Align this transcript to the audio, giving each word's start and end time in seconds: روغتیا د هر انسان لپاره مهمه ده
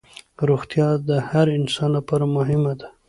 روغتیا 0.47 0.87
د 1.09 1.09
هر 1.29 1.47
انسان 1.57 1.89
لپاره 1.97 2.25
مهمه 2.35 2.73
ده 2.79 2.87